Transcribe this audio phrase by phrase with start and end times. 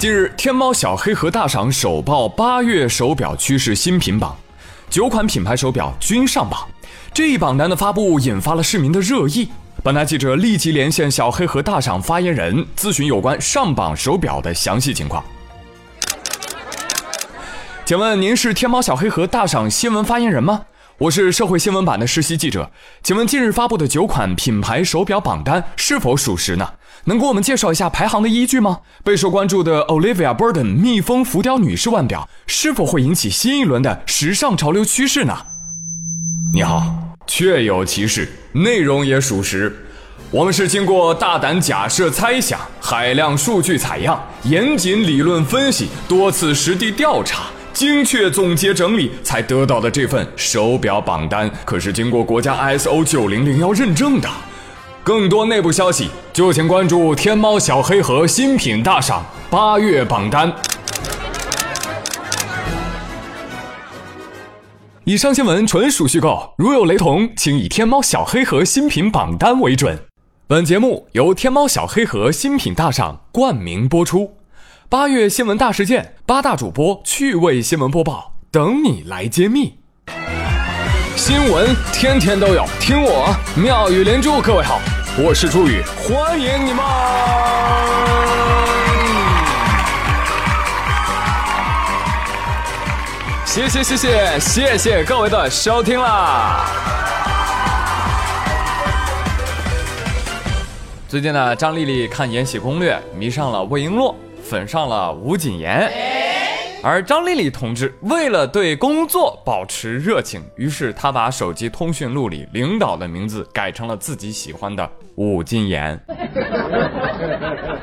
[0.00, 4.34] 近日，天猫小黑盒大赏首曝八月手表趋势新品榜，
[4.88, 6.66] 九款品牌手表均上榜。
[7.12, 9.50] 这一榜单的发布引发了市民的热议。
[9.82, 15.22] 本台记者立即连线小黑盒大赏发言人，咨询有关上榜手表的详细情况。
[17.84, 20.62] 请问您是天猫小黑盒大赏新闻发言人吗？
[20.96, 22.70] 我是社会新闻版的实习记者，
[23.02, 26.66] 请问近日发布的九款品牌手表榜单是否属实呢？
[27.04, 28.80] 能给我们介绍一下排行的依据吗？
[29.02, 35.36] 备受关注的 Olivia Burden 蜜蜂浮雕女士腕表是否会引起新一轮的时尚潮流趋势呢？
[36.52, 39.86] 你好，确有其事，内容也属实。
[40.30, 54.28] 我们是经过大胆假设、猜想、海量数据采样、严谨理论分析、多次实地调查、精确总结整理才得到的这份手表榜单，可是经过国家 ISO 九零零幺认证的。
[55.02, 60.52] 更多内部消息，就请关注天猫小黑盒新品大赏八月榜单。
[65.04, 69.98] 以上新闻纯属虚构，如有雷同，请以天猫小黑盒新品榜单为准。
[70.46, 74.36] 本节目由天猫小黑盒新品大赏冠名播出。
[74.90, 79.78] 八月新闻大事件，八大主播趣味新闻播报，等你来揭秘。
[81.16, 84.40] 新闻天天都有，听我妙语连珠。
[84.40, 84.80] 各位好，
[85.18, 86.84] 我是朱宇，欢迎你们。
[93.44, 96.64] 谢谢谢谢谢谢各位的收听啦！
[101.08, 104.14] 最近呢，张丽丽看《延禧攻略》，迷上了魏璎珞，
[104.48, 105.92] 粉上了吴谨言。
[106.82, 115.98] 而张丽丽同志为了对工作保持热情，于是她把手机通讯录里领导的名字改成了自己喜欢的武谨言。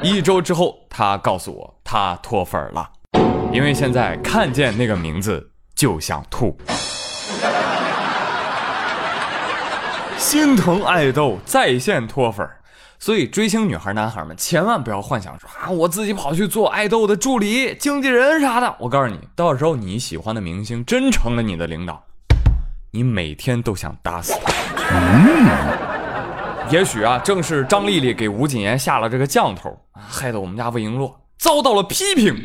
[0.02, 2.90] 一周之后，她告诉我，她脱粉了，
[3.54, 5.52] 因为现在看见那个名字。
[5.78, 6.58] 就想吐，
[10.18, 12.44] 心疼爱豆在线脱粉
[13.00, 18.76] 所以追星女孩、男孩们千万不要幻想说啊，我自己跑去做爱豆的助理、经纪人啥的。
[18.80, 22.04] 我告诉你，到时候你喜欢的明星真成了你的领导，
[22.92, 24.54] 你每天都想打死他。
[24.92, 32.36] 嗯，也许啊，正是张丽丽给吴谨言下了这个降头，害得我们家魏璎珞遭到了批评。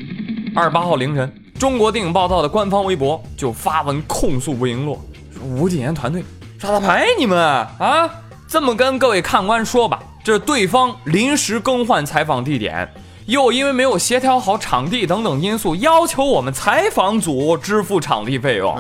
[0.55, 1.33] 二十八号凌晨。
[1.59, 4.99] 中国电影报道的官方微博就发文控诉魏璎珞，
[5.33, 6.25] 说吴谨言团队
[6.59, 8.11] 耍大牌，你们啊，
[8.49, 12.89] 这么跟各位看官说吧，这是对方临时更换采访地点，
[13.27, 18.73] 又因为没有协调好场地等等因素，要求我们采访组支付场地费用。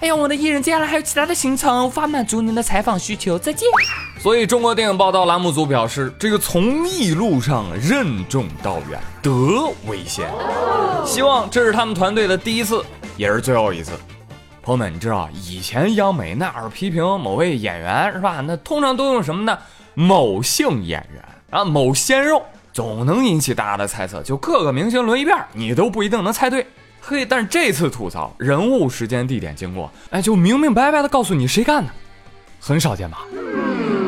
[0.00, 3.68] 哎呀，我的艺人接下来还有其他的行程，无法满足您的采访需求，再见。
[4.20, 10.30] 所以中国电影报道栏目组表示，这个从艺路上任重道远，德为先。
[11.04, 12.84] 希望这是他们团队的第一次，
[13.16, 13.90] 也是最后一次。
[14.62, 18.40] 朋友们，你知道以前央美那儿批评某位演员是吧？
[18.40, 19.56] 那通常都用什么呢？
[19.98, 24.22] 某性演员啊，某鲜肉，总能引起大家的猜测。
[24.22, 26.66] 就各个明星轮一遍，你都不一定能猜对。
[27.00, 31.90] 嘿，但是这次吐槽人物、时间、地点、经过，哎，就明明白白的告诉你谁干的，
[32.60, 33.22] 很少见吧？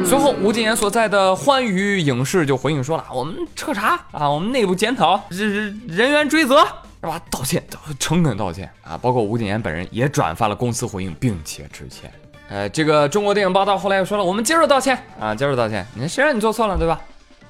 [0.04, 6.66] 随后，吴谨言所在的欢娱影视就回应说了：“我们彻查啊，我们内部检讨，人人员追责。”
[7.00, 7.18] 是吧？
[7.30, 7.64] 道歉，
[7.98, 8.98] 诚恳道歉啊！
[9.00, 12.12] 包括吴谨言本人也转发了公司回应，并且致歉。
[12.48, 15.86] 呃，这个中国电影报道后来又说了，我们接受道歉啊，接受道歉。
[15.94, 16.98] 你看谁让你做错了，对吧？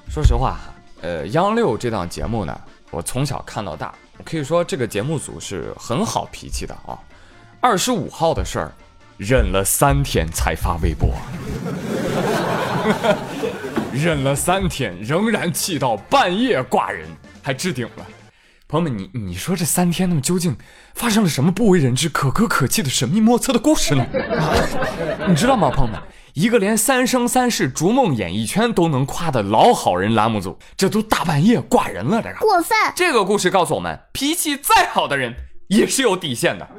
[0.09, 0.57] 说实话，
[1.01, 2.61] 呃，央六这档节目呢，
[2.91, 6.99] 我从小看到大，我可以说这个节目组是很好脾气的啊。
[7.61, 8.71] 二十五号的事儿，
[9.17, 11.13] 忍了三天才发微博，
[13.93, 17.07] 忍了三天，仍然气到半夜挂人，
[17.41, 18.05] 还置顶了。
[18.69, 20.55] 朋友们，你你说这三天，那么究竟
[20.93, 24.05] 发生了什么不为人知、可歌可泣的神秘莫测的故事呢？
[25.27, 25.99] 你知道吗，朋友们？
[26.35, 32.77] 一个连《三生三世逐梦演艺圈》都能夸的老好人栏目组，这都大半夜挂人了，这个过分。
[32.95, 35.33] 这个故事告诉我们，脾气再好的人
[35.69, 36.69] 也是有底线的，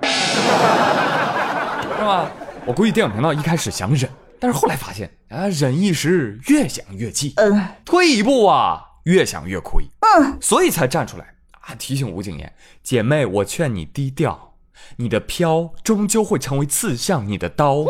[1.99, 2.31] 是吧？
[2.67, 4.09] 我估计电影频道一开始想忍，
[4.39, 11.35] 但是后来发现啊，忍一时越想越气，嗯，退一步啊，越想越亏，嗯，所以才站出来。
[11.75, 12.53] 提醒吴谨言
[12.83, 14.55] 姐妹，我劝你低调，
[14.97, 17.85] 你的飘终究会成为刺向你的刀。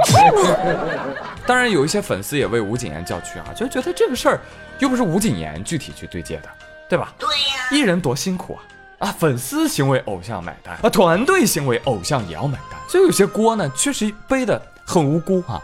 [1.46, 4.40] 当然，有一些粉丝也为吴谨言叫屈啊，就觉得这个事儿
[4.78, 6.48] 又不是吴谨言具体去对接的，
[6.88, 7.12] 对吧？
[7.18, 8.62] 对呀，艺人多辛苦啊！
[9.08, 15.60] 啊，粉丝行为偶像买单啊，团队行为偶像也要买单，所以有些锅呢确实背的很无辜啊。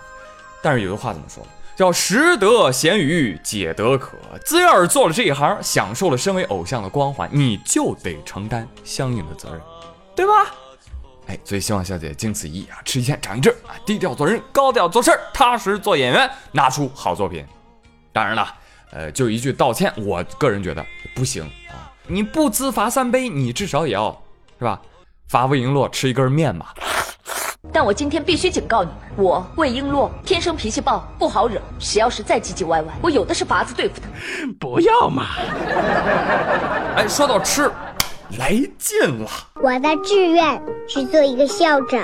[0.62, 1.47] 但是有句话怎么说？
[1.76, 4.17] 叫食得咸鱼解得渴。
[4.44, 9.61] 只要是做了这一行，享受了身为偶像的光环，你就得承担相应的责任，
[10.17, 10.32] 对吧？
[11.26, 17.44] 哎，所以希望小姐经此一役啊，吃一堑长一智啊，低调做人，高调做事儿，踏实做演员，拿出好作品。
[18.12, 18.55] 当然了，
[18.93, 20.84] 呃，就一句道歉，我个人觉得
[21.14, 21.93] 不行啊。
[22.06, 24.11] 你不自罚三杯，你至少也要
[24.58, 24.81] 是吧？
[25.28, 26.73] 罚魏璎珞吃一根面吧。
[27.73, 31.61] 但我今天必须警告你们，我魏璎珞天生脾气暴，不好惹。
[31.79, 34.09] 谁要是再唧唧歪歪，我有的是法子对付他。
[34.59, 35.25] 不要嘛！
[36.97, 37.71] 哎，说到吃。
[38.39, 39.29] 来劲了！
[39.63, 42.03] 我的志愿是做一个校长，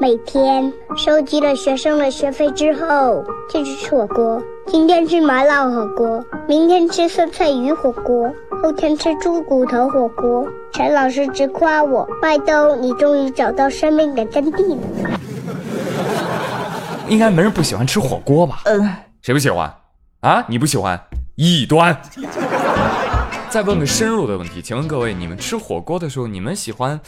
[0.00, 4.42] 每天收集了学生的学费之后，就去吃火锅。
[4.66, 8.32] 今天吃麻辣火锅，明天吃酸菜鱼火锅，
[8.62, 10.48] 后天吃猪骨头火锅。
[10.72, 15.20] 陈老师直夸我：“麦兜，你终于找到生命的真谛了。
[17.08, 18.62] ”应该没人不喜欢吃火锅吧？
[18.64, 18.88] 嗯，
[19.22, 19.72] 谁不喜欢？
[20.20, 21.00] 啊，你不喜欢？
[21.36, 21.96] 异端。
[23.50, 26.98] 再问个深入的问题，请问各位，你们吃火锅的时候，你们喜欢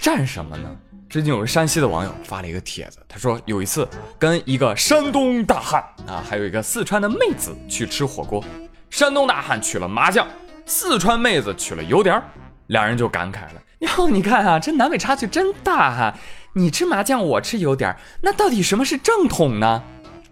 [0.00, 0.70] 蘸什么呢？
[1.10, 3.86] 最近有个山西的网友发了一个帖子，他说有一次
[4.16, 8.44] 跟一个山东大汉啊，还有一个四川的妹子去吃火锅，
[8.90, 10.24] 山东大汉取了麻酱，
[10.66, 12.22] 四川妹子取了油碟儿，
[12.68, 13.60] 两人就感慨了：
[13.98, 16.14] 哟，你看啊，这南北差距真大哈！
[16.54, 19.82] 你吃麻酱，我吃油碟儿，那到底什么是正统呢？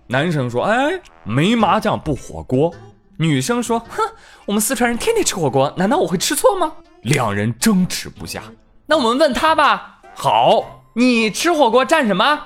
[0.07, 2.73] 男生说：哎，没麻酱不火锅。
[3.17, 4.01] 女生说：“哼，
[4.47, 6.73] 我们四川人天天吃火锅，难道我会吃错吗？”
[7.03, 8.45] 两人争执不下。
[8.87, 9.98] 那我们问他吧。
[10.21, 12.41] 好，你吃火锅蘸什么？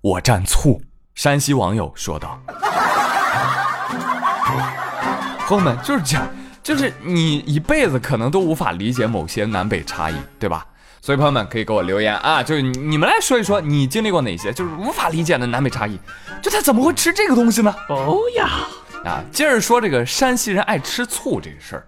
[0.00, 0.80] 我蘸醋。
[1.14, 2.40] 山西网友说道。
[5.40, 6.26] 朋友们就是这样，
[6.62, 10.66] 就是你一辈子可能都无法理解某些南北差异，对吧？
[11.02, 16.00] 所以朋友们可以给我留言啊，就是你们来说一说，你经历过哪些就是无法理解的南北差异？
[16.42, 17.74] 就他怎么会吃这个东西呢？
[17.90, 18.48] 哦呀！
[19.04, 21.86] 啊，接着说这个山西人爱吃醋这个事儿。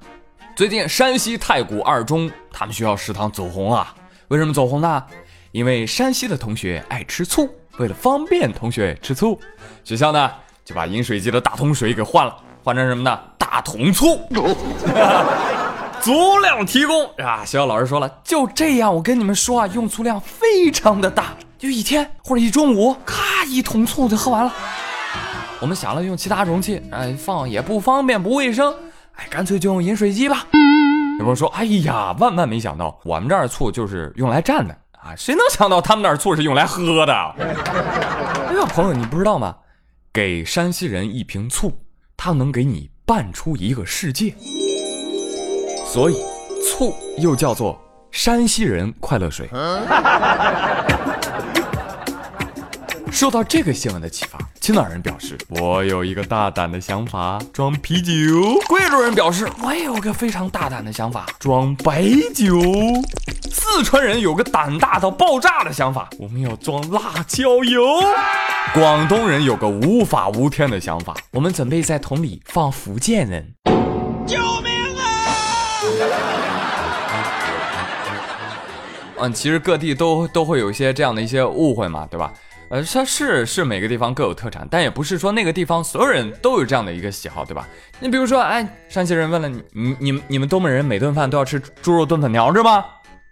[0.55, 3.95] 最近山西太谷二中他们学校食堂走红啊，
[4.29, 5.03] 为什么走红呢？
[5.53, 7.49] 因为山西的同学爱吃醋，
[7.79, 9.39] 为了方便同学吃醋，
[9.83, 10.31] 学校呢
[10.65, 13.19] 就把饮水机的大桶水给换了，换成什么呢？
[13.37, 14.21] 大桶醋，
[16.01, 17.45] 足量提供啊！
[17.45, 24.53] 学校老师说了，就这样，我跟你们说啊，用醋量非常的大，就一天或者一中午，咔一桶醋就喝完了。
[25.61, 28.73] 我们想了用其他容器，哎，放也不方便不卫生，
[29.17, 30.47] 哎，干脆就用饮水机吧。
[31.19, 37.13] 有朋友说，哎呀，万万没想到，我们这儿醋就是用来蘸的啊，谁能想到他们那儿醋是用来喝的？
[38.49, 39.57] 哎呀，朋友，你不知道吗？
[40.13, 41.73] 给山西人一瓶醋，
[42.17, 44.35] 他能给你拌出一个世界。
[45.87, 46.23] 所以，
[46.63, 47.81] 醋又叫做
[48.11, 49.49] 山西人快乐水。
[53.11, 58.13] 受到这个新闻的启发，青岛人表示：“我有一个大胆的想法，装啤酒。”
[58.69, 62.05] 贵州人表示：“我也有个非常大胆的想法，装白
[62.35, 62.57] 酒。”
[63.73, 67.85] 四川人有个胆大到爆炸的想法，我们要装辣椒油。
[68.75, 73.55] 广东人有个无法无天的想法，我们准备在桶里放福建人。
[74.27, 75.03] 救命啊！
[79.19, 82.33] 嗯，其实各地都都会有一些这样的一些误会嘛，对吧？
[82.71, 87.69] 呃，它是是每个地方各有特产，但也不是说那个地方所有人都有这样的一个喜好，对吧？
[88.01, 92.85] 你比如说，哎，山西人问了你，你你们你们东北人每顿饭都要吃猪肉炖粉条是吗？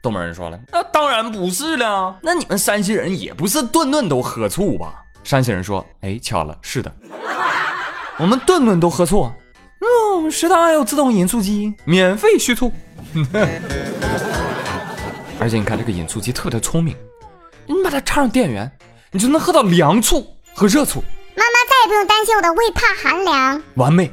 [0.09, 2.17] 东北人说了，那当然不是了。
[2.23, 5.05] 那你们山西人也不是顿顿都喝醋吧？
[5.23, 6.91] 山西人说，哎，巧了，是的，
[8.17, 9.31] 我们顿顿都喝醋。
[9.81, 12.73] 嗯，食堂还有自动饮醋机，免费续醋。
[15.39, 16.97] 而且你看这个饮醋机特别聪明，
[17.67, 18.73] 你把它插上电源。
[19.11, 24.11] 你就能喝到凉醋和热醋，妈妈再也不用担心我的胃怕寒凉，完美。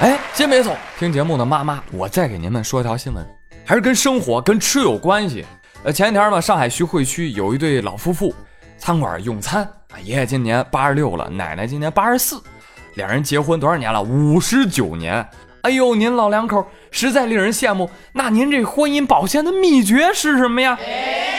[0.00, 3.26] 哎，先别走，听节目的妈妈，我再给您们说一条新闻，
[3.64, 5.44] 还是跟生活、跟吃有关系。
[5.82, 8.32] 呃，前几天嘛，上海徐汇区有一对老夫妇，
[8.76, 9.68] 餐馆用餐，
[10.04, 12.40] 爷爷今年八十六了，奶奶今年八十四，
[12.94, 14.00] 两人结婚多少年了？
[14.00, 15.26] 五十九年。
[15.62, 17.90] 哎呦，您老两口实在令人羡慕。
[18.12, 20.78] 那您这婚姻保鲜的秘诀是什么呀？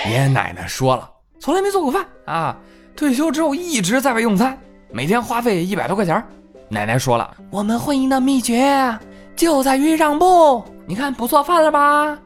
[0.06, 2.58] 爷爷奶奶说了，从来没做过饭啊。
[2.94, 4.58] 退休之后一直在外用餐，
[4.92, 6.22] 每天花费一百多块钱。
[6.70, 8.98] 奶奶说了，我们婚姻的秘诀
[9.36, 10.64] 就在于让步。
[10.86, 12.18] 你看不做饭了吧？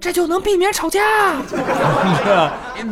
[0.00, 1.00] 这就能避免吵架，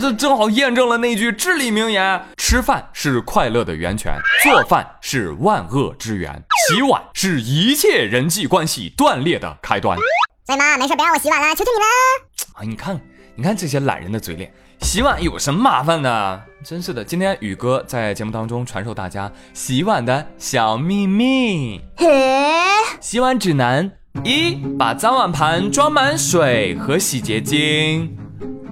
[0.00, 9.96] 这正好验证了那句至理名言：吃饭是快乐的源泉，做饭是万恶之源，洗碗是一切人际关系断裂的开端。
[10.44, 11.84] 所以妈，没事别让我洗碗了，求求你了。
[12.54, 13.00] 啊，你看，
[13.36, 16.42] 你看这些懒人的嘴脸，洗碗有什么麻烦的？
[16.64, 21.80] 真是的，今天宇哥在节目当中传授大家洗碗的小秘密。
[21.96, 22.06] 嘿，
[23.00, 23.90] 洗碗指南：
[24.24, 28.08] 一、把脏碗盘装满水和洗洁精；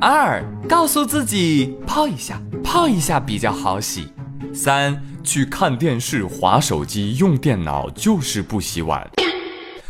[0.00, 4.02] 二、告诉自己泡一下，泡一下比较好洗；
[4.52, 9.00] 三、去看电视、划手机、用电脑就是不洗碗；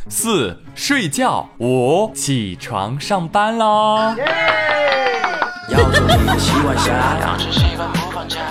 [0.09, 4.15] 四、睡觉；五、起床上班喽。
[5.69, 7.39] 要做你的洗碗侠，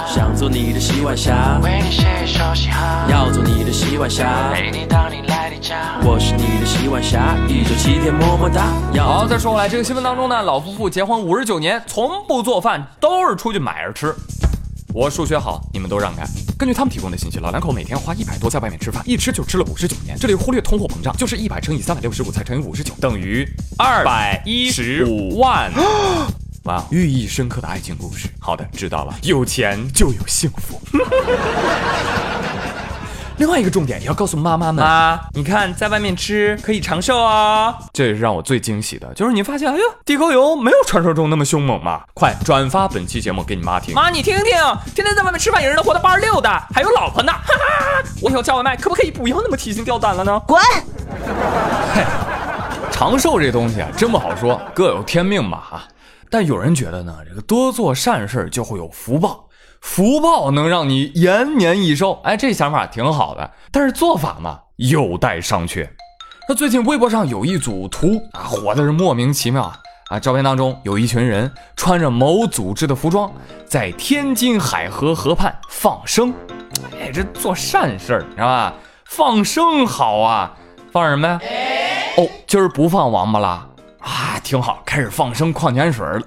[0.08, 3.06] 想做你的洗碗侠，为你写一首嘻哈。
[3.08, 6.00] 要做你的洗碗侠，陪你到你来例假。
[6.04, 8.74] 我是你的洗碗侠，一周七天么么哒。
[9.00, 14.16] 好，再说回来，这个新闻当中呢，老夫妇结婚五十九年，从不做饭，都是出去买着吃。
[14.92, 16.24] 我数学好，你们都让开。
[16.58, 20.18] 根据他们提供的信息，老两口每天花一百多在外面吃饭，一吃就吃了五十九年。
[20.20, 25.72] 这里忽略通货膨胀，就是一百乘以三百六十五再乘以五十九等于二百一十五万。
[26.64, 28.30] 哇，寓意深刻的爱情故事。
[28.40, 29.14] 好的，知道了。
[29.24, 30.80] 有钱就有幸福。
[33.38, 42.04] 另外一个重点也要告诉妈妈们啊，你看在外面吃可以长寿啊，这也是让我最惊喜的，就是你发现，哎呦，地沟油没有传说中那么凶猛嘛。
[42.14, 44.46] 快转发本期节目给你妈听，妈你听听，
[44.96, 48.04] 天天在外面吃饭，有人能活到八十六的，还有老婆呢，哈哈。
[48.22, 50.40] 我以后叫外卖可不可以不要那么提心吊胆了呢？
[50.48, 50.62] 滚！
[51.94, 52.06] 嘿，
[52.92, 55.84] 长寿这东西啊，真不好说，各有天命吧哈。
[56.34, 59.48] 但有人觉得呢，这个多做善事就会有福报，
[59.82, 62.20] 福报能让你延年益寿。
[62.24, 65.88] 哎，这想法挺好的，但是做法嘛有待商榷。
[66.50, 69.78] 那最近微博上有一组图啊，火的是莫名其妙啊！
[70.10, 73.32] 啊照片当中有一群人穿着某组织的服装，
[73.68, 76.34] 在天津海河河畔放生。
[77.00, 78.74] 哎，这做善事儿，知道吧？
[79.06, 80.58] 放生好啊，
[80.92, 81.40] 放什么呀？
[82.18, 83.68] 哦，今儿不放王八啦。
[84.04, 86.22] 啊，挺好，开始放生矿泉水了。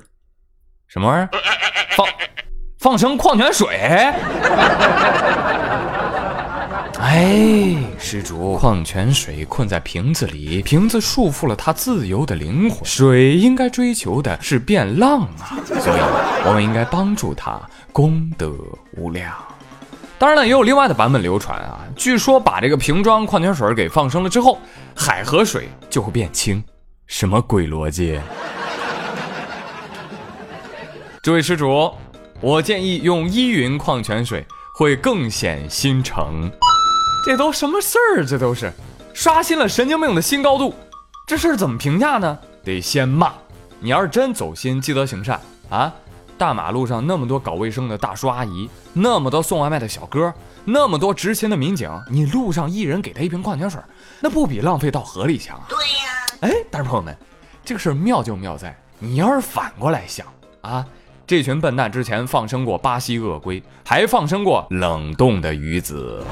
[0.89, 1.29] 什么玩意儿？
[1.95, 2.07] 放
[2.79, 3.69] 放生矿泉水？
[6.99, 12.83] 哎，施主，矿泉水困在瓶子里，瓶子束缚了它自由的灵魂。
[12.85, 16.01] 水应该追求的是变浪啊，所以
[16.47, 17.61] 我们应该帮助它，
[17.93, 18.55] 功德
[18.93, 19.33] 无量。
[20.19, 24.59] 当然了，也有另外的版本流传啊，据说把这个瓶装矿泉水给放生了之后，
[24.95, 26.65] 海河水就会变清。
[27.07, 28.21] 什么鬼逻辑？
[31.23, 31.93] 这位施主，
[32.41, 34.45] 我建议用依云矿泉水
[34.75, 36.51] 会更显新城。
[37.25, 38.25] 这都什么事儿？
[38.25, 38.73] 这都是
[39.15, 40.75] 刷新了神经病的新高度。
[41.27, 42.39] 这事儿怎么评价呢？
[42.65, 43.33] 得先骂。
[43.79, 45.93] 你要是真走心，积德行善啊！
[46.39, 50.33] 大马路上那么多搞卫生的大叔阿姨，那么多送外卖的小哥，
[50.65, 53.81] 那么多执勤的民警，你路上一人给他一瓶矿泉水，
[54.21, 55.67] 那不比浪费到河里强啊？
[55.69, 56.16] 对呀。
[56.41, 57.17] 哎，但是朋友们，
[57.65, 60.27] 这个事儿妙就妙在，你要是反过来想
[60.61, 60.85] 啊，
[61.27, 66.23] 这群笨蛋之前放生过巴西鳄龟，还放生过冷冻的鱼子，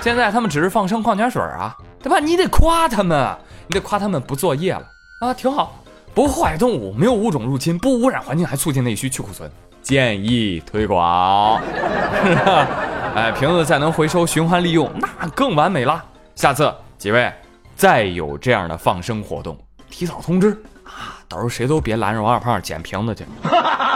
[0.00, 2.18] 现在他们只是放生矿泉水啊，对吧？
[2.18, 3.36] 你得夸他们，
[3.66, 4.86] 你得夸他们不作业了
[5.20, 5.74] 啊，挺好，
[6.14, 9.50] 不祸害动物，没有物种入侵，不污染环境，还促进内需去库存，
[9.82, 11.60] 建议推广。
[13.14, 16.04] 哎，瓶子再能回收循环利用，那更完美了。
[16.34, 17.32] 下次几位。
[17.76, 19.58] 再有这样的放生活动，
[19.90, 20.50] 提早通知
[20.84, 21.18] 啊！
[21.28, 23.24] 到时候谁都别拦着王小胖捡瓶子去。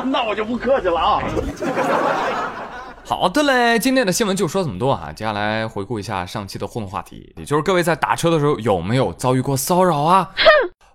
[0.06, 1.22] 那我就不客气了啊！
[3.04, 5.10] 好的嘞，今天的新闻就说这么多啊。
[5.14, 10.28] 接下来回顾一下上期的互动话题，也就是各位在打车的时候有没有遭遇过骚扰啊？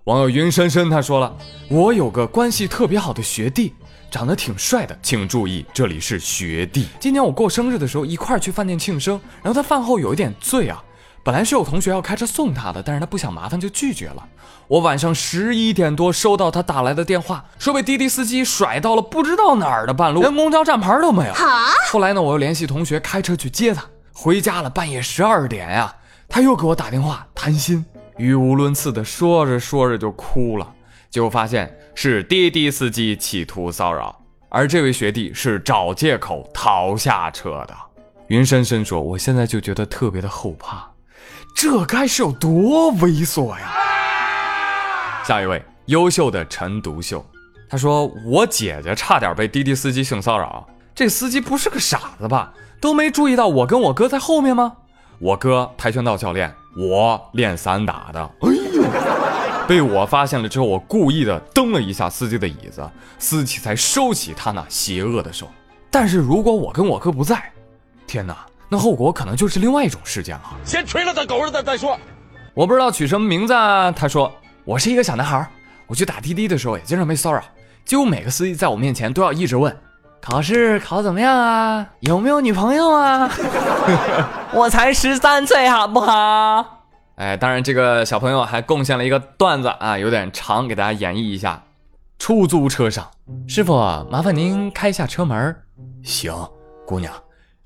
[0.04, 1.34] 网友云深深他说了，
[1.68, 3.74] 我有个关系特别好的学弟，
[4.10, 6.88] 长得挺帅的，请注意这里是学弟。
[7.00, 10.82] 今年我过生日的时候一块去饭店庆生，然后他饭后有一点醉啊。
[11.24, 14.22] 本来是有同学要开车送他的，但是他不想麻烦就拒绝了。
[14.68, 21.32] 我晚上十一点多收到他打来的电话，说被滴滴司机甩到了不知道哪儿的半路，连公交站牌都没有。
[21.90, 24.68] 后来呢，我又联系同学开车去接他回家了。
[24.68, 25.96] 半夜十二点呀，
[26.28, 27.82] 他又给我打电话谈心，
[28.18, 30.70] 语无伦次的说着说着就哭了。
[31.08, 34.14] 结果发现是滴滴司机企图骚扰，
[34.50, 37.74] 而这位学弟是找借口逃下车的。
[38.26, 40.86] 云深深说：“我现在就觉得特别的后怕。”
[41.54, 43.70] 这该是有多猥琐呀！
[45.24, 47.24] 下一位，优秀的陈独秀，
[47.70, 52.52] 他说：“我姐姐差点被滴滴司机性骚扰，这司机不是个傻子吧？
[52.80, 54.74] 都没注意到我跟我哥在后面吗？
[55.20, 58.20] 我哥跆拳道教练，我练散打的。
[58.40, 58.82] 哎呦，
[59.66, 62.86] 被我发现了之后，我故意的蹬了一下司机的椅子，
[63.18, 65.48] 司机才收起他那邪恶的手。
[65.90, 67.50] 但是如果我跟我哥不在，
[68.06, 70.42] 天哪！”那后果可能就是另外一种事件了。
[70.64, 71.98] 先锤了他狗日的再说。
[72.54, 73.90] 我不知道取什么名字啊。
[73.90, 74.32] 他说
[74.64, 75.48] 我是一个小男孩，
[75.86, 77.42] 我去打滴滴的时候也经常被骚扰，
[77.84, 79.76] 几乎每个司机在我面前都要一直问：
[80.20, 81.86] 考试考怎么样啊？
[82.00, 83.30] 有没有女朋友啊？
[84.54, 86.82] 我才十三岁，好不好？
[87.16, 91.62] 哎，当然，这个小朋友还贡献了一个段子啊，有点长，给大家演绎一下。
[92.18, 93.08] 出租车上，
[93.46, 93.74] 师傅，
[94.10, 95.54] 麻烦您开下车门。
[96.02, 96.32] 行，
[96.86, 97.12] 姑娘，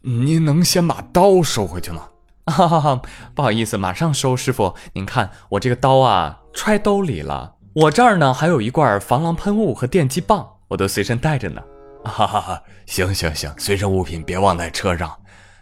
[0.08, 2.04] 您能先把刀收回去吗？
[2.46, 3.02] 哈哈哈，
[3.34, 4.34] 不好意思，马上收。
[4.34, 7.56] 师傅，您看我这个刀啊，揣兜里了。
[7.74, 11.60] 我这儿呢还有一罐防狼喷雾和电击棒，我都随身带着呢。
[12.04, 15.14] 哈哈哈，行行行，随身物品别忘在车上。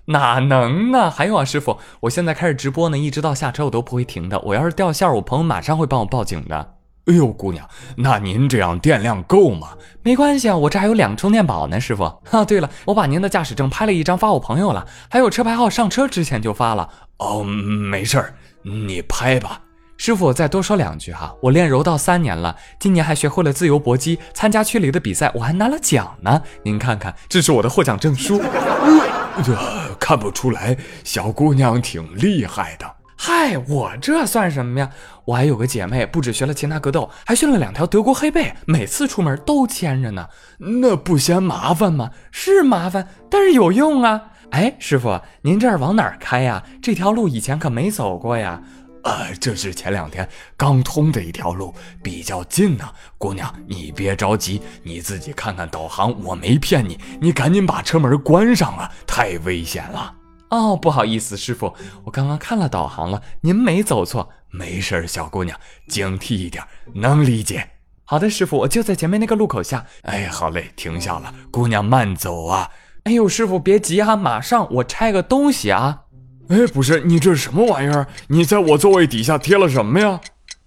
[0.05, 1.11] 哪能呢？
[1.11, 4.39] 还有啊，师傅，我现在开始直播呢，一直到下车我都不会停的。
[4.43, 6.76] 我要是掉线，我朋友马上会帮我报警的。
[7.07, 9.69] 哎呦，姑娘，那您这样电量够吗？
[10.03, 12.03] 没关系啊，我这还有两充电宝呢，师傅。
[12.33, 16.89] 啊，对了，我把您的驾驶证拍了一张发我朋友了，还有车牌号，上车之前就发了。
[17.19, 19.61] 哦，没事儿，你拍吧。
[19.97, 26.43] 师傅，再多说两句哈，我练柔道三年了，今年还学会了自由搏击，参加区里的比赛，我还拿了奖呢。
[26.65, 28.43] 您看看，这是我的获奖证书。
[29.45, 29.55] 这
[30.01, 32.96] 看不出来，小姑娘挺厉害的。
[33.19, 34.91] 嗨，我这算什么呀？
[35.25, 40.29] 我还有个姐妹，不止学了擒拿格斗，还训了两条德国黑背，每次出门都牵着呢。
[40.59, 42.11] 那不嫌麻烦吗？
[42.31, 44.21] 是麻烦，但是有用啊。
[44.51, 46.63] 哎，师傅，您这儿往哪儿开呀？
[46.81, 48.63] 这条路以前可没走过呀。
[49.03, 52.85] 呃，这是前两天刚通的一条路，比较近呢。
[53.19, 56.99] 姑娘，你别着急，你自己看看导航，我没骗你。
[57.21, 60.13] 你赶紧把车门关上啊，太危险了。
[60.51, 61.75] 哦，不好意思，师傅，
[62.05, 64.29] 我刚刚看了导航了，您没走错。
[64.51, 67.69] 没事儿，小姑娘，警惕一点，能理解。
[68.05, 69.85] 好的，师傅，我就在前面那个路口下。
[70.03, 72.71] 哎，好嘞，停下了，姑娘慢走啊。
[73.05, 76.03] 哎呦，师傅别急啊，马上我拆个东西啊。
[76.49, 78.07] 哎，不是你这是什么玩意儿？
[78.29, 80.21] 你在我座位底下贴了什么呀？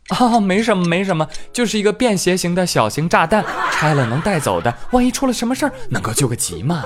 [0.09, 6.83] 啊， 没什么，没什么，就是一个便携型的小型炸弹，拆了能带走的，万一出了什么事儿，能够救个急嘛。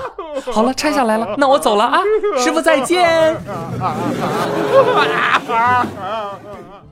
[0.52, 2.00] 好了，拆下来了，那我走了啊，
[2.42, 3.36] 师傅再见。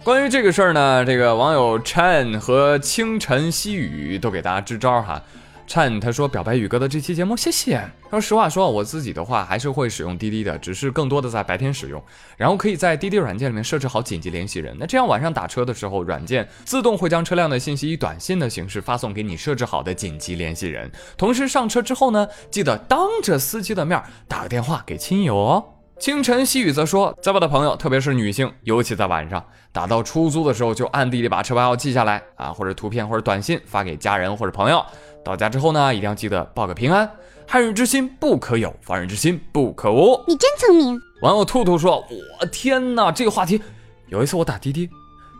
[0.05, 5.21] 关于这个事儿呢，这个网友 Chen 和清晨细雨都给大家支招哈。
[5.67, 7.81] 灿他说表白宇哥的这期节目，谢谢。
[8.11, 12.03] 他说实话说，我自己的话还是会使用滴滴的，只是更多的在白天使用。
[12.37, 20.91] 然后可以在滴滴软件里面设置好紧急联系人，那这样晚上打车的时候，软件自动会将车辆的信息以短信的形式发送给你设置好的紧急联系人。
[21.17, 25.65] 同时上车之后呢，记得当着司机的面打个电话给亲友哦。
[25.99, 34.85] 清晨细雨则说，在我的朋友，特别是女性，尤其在晚上打到出租的时候，就暗地里把车牌号记下来啊，或者图片或者短信发给家人或者朋友。
[35.25, 37.09] 到家之后呢，一定要记得报个平安。
[37.47, 40.19] 害人之心不可有，防人之心不可无。
[40.27, 40.99] 你真聪明。
[41.21, 42.03] 网友兔兔说
[42.41, 43.61] ：“我天哪，这个话题。
[44.09, 44.89] 有一次我打滴滴，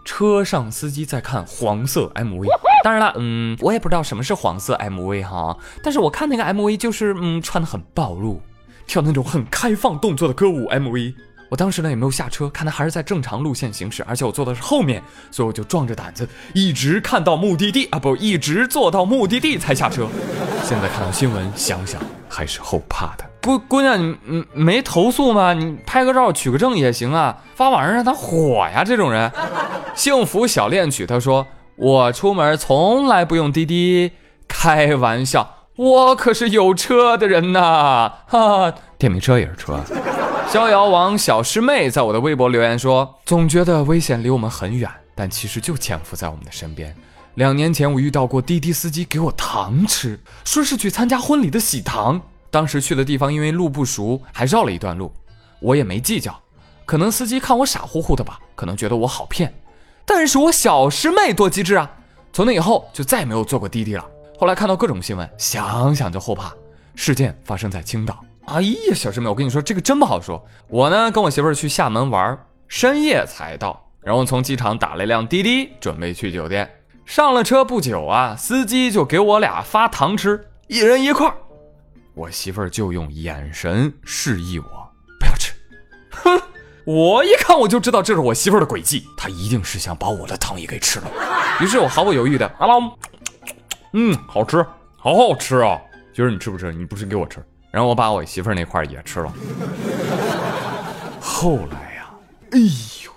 [0.05, 2.47] 车上司机在看黄色 MV。
[2.85, 8.41] 当然了，嗯，我也不知道什么是黄色 MV 哈，但是我看那个 MV 就是嗯，穿的很暴露，
[8.87, 11.15] 跳那种很开放动作的歌舞 MV。”
[11.53, 20.09] 我当时呢也没有下车，看他还是在正常路线行驶，而且我坐的是后面，所以我就壮着胆子一直看到目的地啊，不，一直坐到目的地才下车。
[20.65, 23.25] 现在看到新闻，想想还是后怕的。
[23.43, 25.53] 姑姑娘，你没投诉吗？
[25.53, 28.83] 你拍个照取个证也行啊，发网上让他火呀！
[28.83, 29.31] 这种人，
[29.95, 34.13] 幸福小恋曲他说我出门从来不用滴滴，
[34.49, 39.79] 开玩笑，我可是有车的人呐，哈，电瓶车也是车。
[40.51, 46.95] 逍遥王小师妹在我的微博留言说：“总觉得危险离我们很远，但其实就潜伏在我们的身边。
[47.37, 52.21] 两年前我遇到过滴滴司机给我糖吃，说是去参加婚礼的喜糖。
[52.51, 55.11] 当时去的地方因为路不熟，还绕了一段路，
[55.61, 56.39] 我也没计较。
[56.85, 59.55] 可能司机看我傻乎乎的吧，可能觉得我好骗。
[60.05, 61.91] 但是我小师妹多机智啊！
[62.31, 64.05] 从那以后就再也没有坐过滴滴了。
[64.39, 66.53] 后来看到各种新闻，想想就后怕。
[66.95, 70.45] 事件发生在青岛。”哎呀，小师妹，我跟你说，这个真不好说。
[70.69, 76.69] 我呢，跟我媳妇儿去厦门玩，深夜才到，然后从机场打了一辆滴滴，准备去酒店。
[77.05, 81.33] 上了车不久啊，司机就给我俩发糖吃，一人一块。
[82.15, 84.67] 我媳妇儿就用眼神示意我
[85.19, 85.53] 不要吃。
[86.11, 86.41] 哼，
[86.85, 91.11] 我一看我就知道这是我媳妇儿的诡计，她一定是想把我的糖也给吃了。
[91.61, 92.93] 于是我毫不犹豫的，阿龙，
[93.93, 94.65] 嗯，好吃，
[94.97, 95.81] 好好吃啊。
[96.13, 96.73] 媳妇儿，你吃不吃？
[96.73, 97.43] 你不吃给我吃。
[97.73, 99.33] 然后我把我媳妇儿那块也吃了。
[101.21, 102.11] 后来呀，
[102.53, 103.11] 哎呦，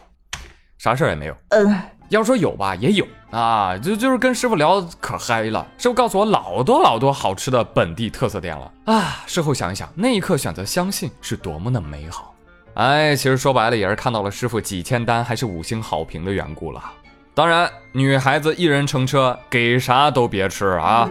[0.77, 1.35] 啥事儿也没有。
[1.49, 1.77] 嗯，
[2.09, 9.23] 要说有吧，也有啊，就就是跟师傅聊可嗨了，师傅告诉我老多老多好吃的本地特色店了啊。
[9.27, 12.33] 事后想一想，那一刻选择相信是多么的美好。
[12.75, 16.81] 哎，其实说白了也是看到了师傅几千单还是五星好评的缘故了。
[17.33, 21.09] 当然，女孩子一人乘车，给啥都别吃啊。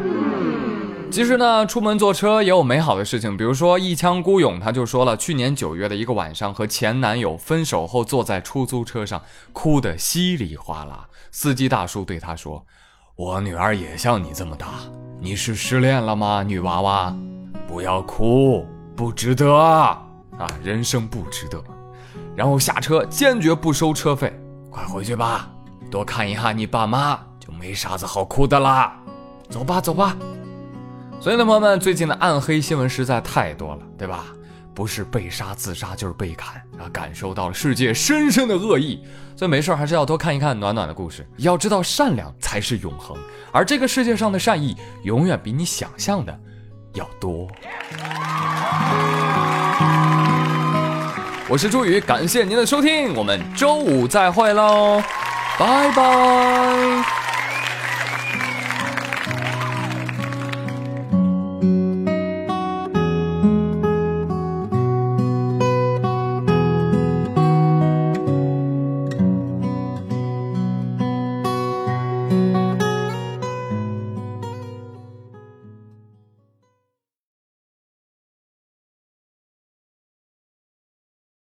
[1.14, 9.22] 其实呢，出门坐车也有美好的事情，比如说一腔孤勇，他就说了，去年九月的一个晚上，和前男友分手后，坐在出租车上，
[9.52, 11.06] 哭得稀里哗啦。
[11.30, 12.66] 司机大叔对他说
[13.14, 14.66] ：“我女儿也像你这么大，
[15.20, 17.14] 你是失恋了吗，女娃娃？
[17.68, 20.02] 不要哭，不值得啊，
[20.64, 21.62] 人生不值得。”
[22.34, 24.36] 然后下车，坚决不收车费，
[24.68, 25.48] 快回去吧，
[25.88, 28.96] 多看一下你爸妈，就没啥子好哭的啦。
[29.48, 30.16] 走吧，走吧。
[31.24, 34.26] 所以呢，朋友们，最近的暗黑新闻实在太多了，对吧？
[34.74, 36.84] 不是被杀自杀，就是被砍啊！
[36.92, 39.02] 感受到了世界深深的恶意，
[39.34, 41.26] 所以没事还是要多看一看暖暖的故事。
[41.38, 43.16] 要知道，善良才是永恒，
[43.50, 46.38] 而这个世界上的善意永远比你想象的
[46.92, 47.48] 要多。
[51.48, 55.02] 我是朱宇，感谢您的收听，我们周五再会喽，
[55.58, 57.23] 拜拜。